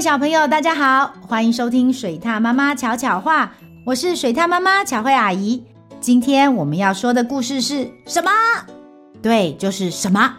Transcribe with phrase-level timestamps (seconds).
[0.00, 3.50] 小朋友，大家好，欢迎收听水獭妈妈巧巧话，
[3.84, 5.64] 我是水獭妈妈巧慧阿姨。
[6.00, 8.30] 今天我们要说的故事是什么？
[9.20, 10.36] 对，就是什么。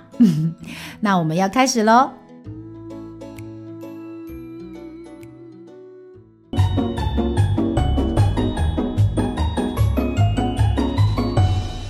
[1.02, 2.12] 那我们要开始喽。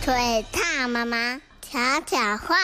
[0.02, 2.56] 水獭妈妈巧巧话。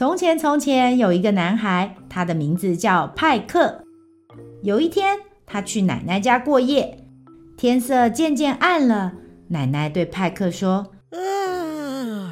[0.00, 3.84] 从前，从前有一个男孩，他的名字叫派克。
[4.62, 7.04] 有一天，他去奶奶家过夜，
[7.58, 9.12] 天色渐渐暗了。
[9.48, 12.30] 奶奶对派克说：“嗯，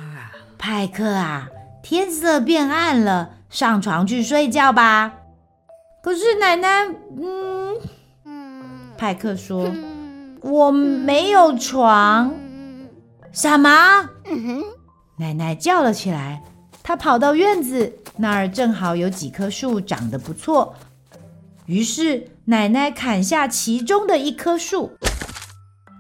[0.57, 1.51] 派克啊，
[1.83, 5.17] 天色变暗了，上床去睡觉吧。”
[6.03, 6.89] 可是奶奶，
[7.21, 7.77] 嗯，
[8.97, 9.71] 派克说
[10.41, 12.33] ：“我没有床。”
[13.31, 14.09] 什么？
[15.19, 16.43] 奶奶叫了起来。
[16.89, 20.75] 他跑到院子那儿，正好有几棵树长得不错。
[21.67, 24.93] 于是奶奶砍下其中的一棵树，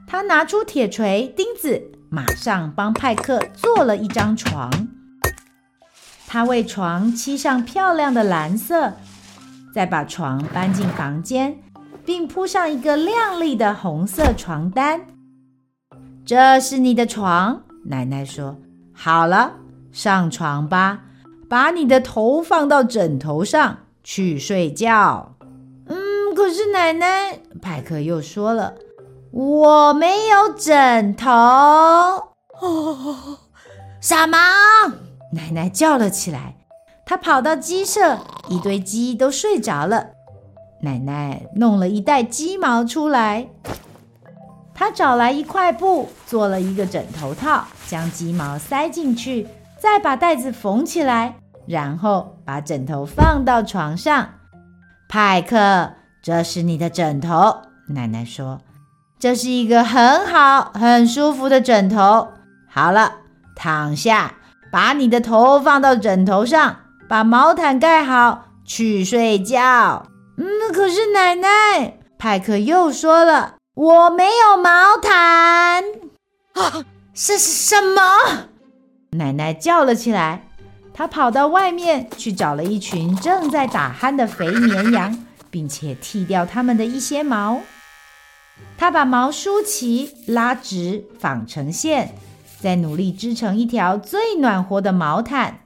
[0.06, 4.88] 她拿出铁锤、钉子，马上帮派克做了一张床。
[6.26, 8.94] 她为床漆上漂亮的蓝色，
[9.74, 11.58] 再把床搬进房间，
[12.06, 15.02] 并铺上一个亮丽的红色床单。
[16.24, 18.56] 这是你的床，奶奶说。
[18.94, 19.52] 好了。
[19.98, 21.00] 上床吧，
[21.50, 25.34] 把你的头放到枕头上去睡觉。
[25.88, 25.96] 嗯，
[26.36, 28.74] 可是奶奶，派克又说了，
[29.32, 31.28] 我没有枕头。
[31.28, 32.28] 哦，
[34.00, 34.38] 什么？
[35.32, 36.54] 奶奶叫了起来。
[37.04, 40.10] 她跑到鸡舍，一堆鸡都睡着了。
[40.82, 43.48] 奶奶弄了一袋鸡毛出来，
[44.72, 49.48] 她找来一块布，做了一个枕头套，将鸡毛塞进去。
[49.78, 54.30] 再把袋子缝起来，然后把枕头放到床上。
[55.08, 57.62] 派克，这是你的枕头。
[57.88, 58.60] 奶奶说
[59.18, 62.28] ：“这是一个很好、很舒服的枕头。”
[62.68, 63.14] 好了，
[63.54, 64.34] 躺下，
[64.70, 66.76] 把你的头放到枕头上，
[67.08, 70.06] 把毛毯盖好，去睡觉。
[70.36, 70.44] 嗯，
[70.74, 75.84] 可是奶奶，派克又说了：“我没有毛毯。”
[76.52, 76.84] 啊，
[77.14, 78.02] 是什么？
[79.10, 80.44] 奶奶叫了起来，
[80.92, 87.60] 她跑到外面去找了一群正在打鼾的肥绵羊，并且剃掉它们的一些毛。
[88.76, 92.14] 她把毛梳齐、拉直、纺成线，
[92.60, 95.60] 再努力织成一条最暖和的毛毯。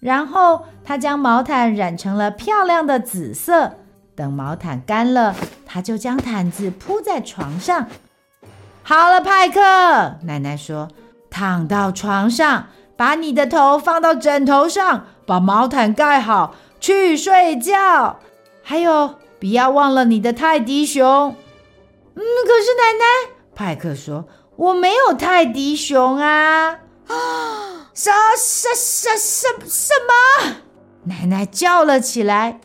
[0.00, 3.74] 然后，她将毛毯染成了漂亮的紫色。
[4.14, 5.34] 等毛毯干了，
[5.66, 7.86] 她就将毯子铺在床上。
[8.82, 9.60] 好了，派克，
[10.22, 10.88] 奶奶说
[11.28, 18.18] ：“躺到床上。”把你的头放到枕头上，把毛毯盖好，去睡觉。
[18.62, 21.04] 还有，不要忘了你的泰迪熊。
[21.04, 21.34] 嗯，
[22.16, 23.04] 可是奶奶，
[23.54, 24.24] 派克说，
[24.56, 26.78] 我没有泰迪熊啊！
[27.06, 29.94] 啊，什什什什什
[30.44, 30.56] 么？
[31.04, 32.58] 奶奶叫了起来。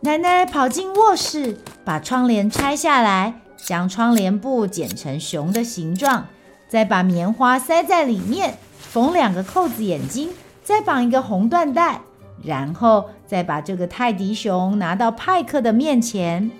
[0.00, 6.26] 奶奶跑进卧室，把窗帘拆下来，将窗帘布剪成熊的形状，
[6.68, 8.58] 再把棉花塞在里面。
[8.90, 10.30] 缝两个扣子眼睛，
[10.64, 12.00] 再绑一个红缎带，
[12.42, 16.50] 然后再把这个泰迪熊拿到派克的面前。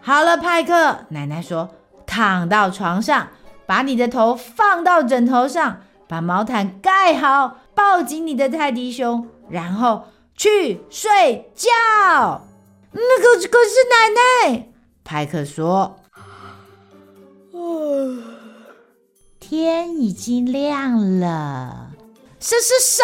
[0.00, 1.68] 好了，派克，奶奶说，
[2.06, 3.28] 躺到床上，
[3.66, 11.70] 把你的头放到枕头上，把毛毯盖好，抱紧你的泰迪熊，然后去睡觉。
[12.92, 14.68] 那可可是奶奶，
[15.04, 15.98] 派克说。
[19.58, 21.92] 天已经亮了，
[22.38, 23.02] 这是什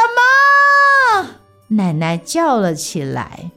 [1.17, 1.31] 么？
[1.69, 3.51] 奶奶叫了起来。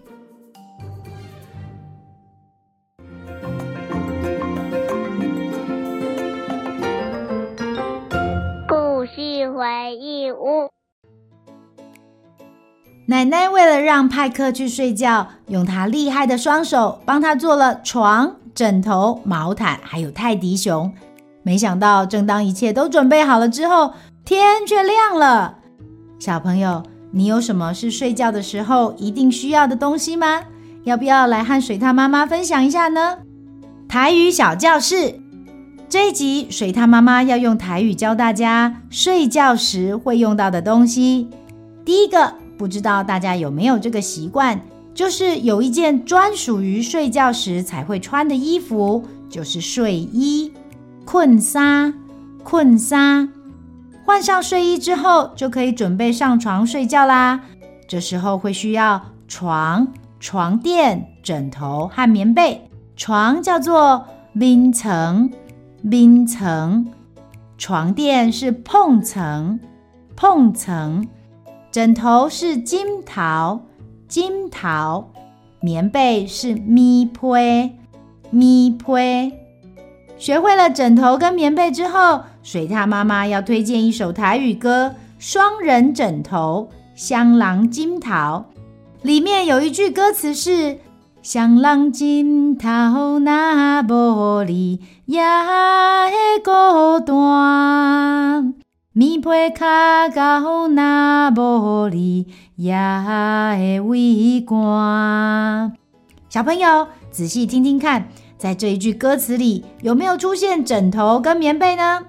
[8.69, 10.69] 故事回忆屋。
[13.07, 20.93] 奶奶为了让派克去睡觉，用她厉害的双手帮他做了床、枕头、毛毯，还有泰迪熊。
[21.45, 23.93] 没想到，正当一切都准备好了之后，
[24.25, 25.59] 天却亮了。
[26.17, 26.81] 小朋友，
[27.11, 30.41] 你有什么是睡觉的时候一定需要的东西吗？
[30.85, 33.19] 要不要来和水獭妈妈分享一下呢？
[33.87, 35.19] 台语小教室
[35.87, 41.29] 这一集，水獭妈妈要用台语教大家睡觉时会用到的东西。
[41.85, 44.59] 第一个，不知道大家有没有这个习惯，
[44.95, 50.51] 就是有一件专属于睡觉时才会穿的衣服，就是睡衣。
[51.05, 51.93] 困沙，
[52.43, 53.29] 困沙，
[54.03, 57.41] 换上睡衣之后就可以准备上床睡觉啦。
[57.87, 59.87] 这时候会需要床、
[60.19, 62.69] 床垫、枕头和棉被。
[62.95, 65.31] 床叫做冰层，
[65.89, 66.85] 冰层；
[67.57, 69.59] 床垫是碰层，
[70.15, 71.07] 碰层；
[71.71, 73.61] 枕头是金桃，
[74.07, 75.11] 金桃；
[75.61, 77.77] 棉被是咪被，
[78.31, 79.44] 咪被。
[80.25, 84.87] 学会了枕头跟棉被之后，水獭妈妈要推荐一首台语歌
[85.19, 86.67] 《双人枕头》，
[86.99, 88.45] 香囊金桃。
[89.03, 90.79] 里面有一句歌词是
[91.21, 98.55] ：“香囊金桃那玻璃，也会孤单；
[98.93, 102.25] 棉被较厚若无你，
[102.55, 105.71] 也会畏寒。”
[106.29, 108.07] 小朋友，仔细听听看。
[108.37, 112.01] 在这一句歌词里，有没有出现枕头跟棉被呢？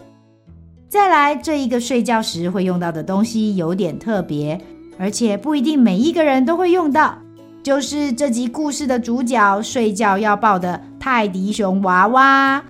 [0.89, 4.61] 再来，这一个睡觉时会用到的东西有点特别，
[4.99, 7.19] 而且不一定每一个人都会用到，
[7.63, 12.63] 就是这集故事的主角睡觉要抱的泰迪熊娃娃。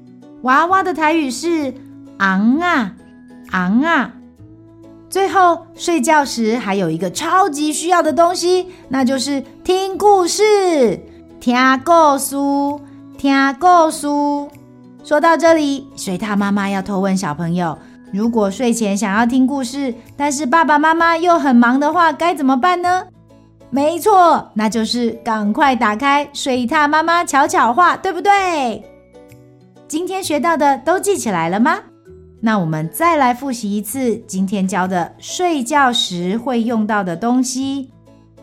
[0.42, 1.72] 娃娃的台语是
[2.18, 2.94] 昂啊
[3.50, 4.12] 昂啊。
[5.08, 11.00] 最后，睡觉时还有一个超级需要的东西，那就是听故事，
[11.38, 12.36] 听故事。
[13.18, 14.06] 听故事。
[15.02, 17.78] 说到这里，水獭妈妈要偷问小朋友：
[18.12, 23.06] 如果睡前想要听故事，但是爸爸妈妈又很忙的话，该怎么办呢？
[23.70, 28.84] 没错，那就是赶快打开水獭妈妈巧巧话，对不对？
[29.88, 31.78] 今天学到的都记起来了吗？
[32.40, 37.90] 那我们再来复习一次今天教的睡觉时会用到的东西：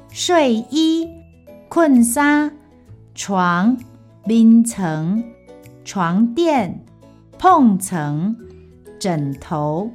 [0.10, 1.08] 睡衣、
[1.70, 2.50] 困沙、
[3.14, 3.78] 床。
[4.26, 5.22] 眠床、
[5.84, 6.86] 床垫、
[7.38, 8.34] 碰层、
[8.98, 9.92] 枕头、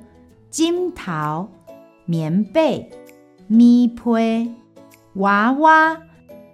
[0.51, 1.49] 枕头、
[2.05, 2.91] 棉被、
[3.47, 4.53] 咪被、
[5.15, 5.97] 娃娃、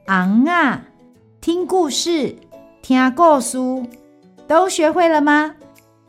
[0.06, 0.80] 尪仔，
[1.40, 2.36] 听故事、
[2.80, 3.58] 听故事，
[4.46, 5.56] 都学会了吗？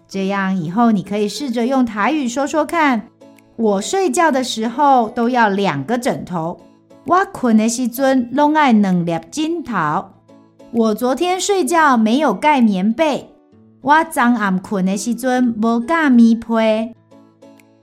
[0.08, 3.08] 这样以后你可以试着用台语说说看。
[3.56, 6.60] 我睡觉的时候都要两个枕头，
[7.08, 10.10] 我困的时阵拢爱两粒枕头。
[10.78, 13.34] 我昨天睡觉没有盖棉被，
[13.80, 16.94] 我昨暗困的时阵无盖棉被。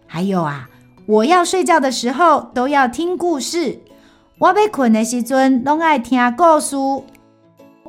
[0.07, 0.69] 还有啊，
[1.07, 3.79] 我要睡觉的时候都要听故事，
[4.37, 6.77] 我被困的时阵拢爱听故事。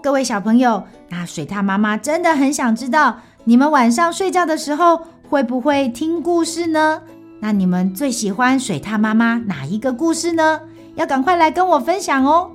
[0.02, 7.02] 各位小朋友，那水獭妈妈真的很想知道，你们晚上睡觉的时候会不会听故事呢？
[7.42, 10.62] 那你们最喜欢水獭妈妈哪一个故事呢？
[10.96, 12.52] 要赶快来跟我分享哦！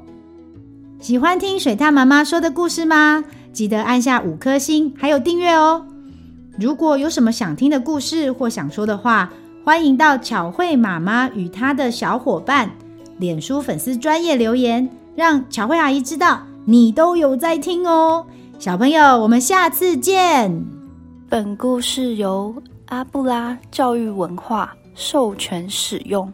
[1.01, 3.23] 喜欢听水獭妈妈说的故事吗？
[3.53, 5.87] 记得按下五颗星，还有订阅哦。
[6.59, 9.31] 如果有什么想听的故事或想说的话，
[9.65, 12.69] 欢迎到巧慧妈妈与她的小伙伴
[13.19, 18.27] 脸书粉丝专业留言，让巧慧阿姨知道你都有在听哦。
[18.59, 20.65] 小朋友，我们下次见。
[21.29, 22.53] 本故事由
[22.87, 26.31] 阿布拉教育文化授权使用。